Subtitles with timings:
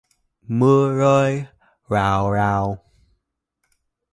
[0.47, 1.45] Mưa rơi
[1.89, 2.77] rào rào